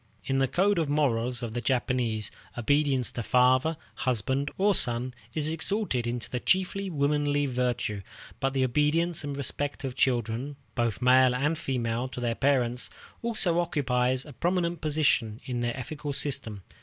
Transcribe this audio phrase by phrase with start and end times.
[0.25, 5.47] In the code of morals of the Japanese, obedience to father, husband, or son is
[5.47, 8.01] exalted into the chief womanly virtue,
[8.39, 12.89] but the obedience and respect of children, both male and female, to their parents,
[13.21, 16.63] also occupies a prominent position in their ethical system.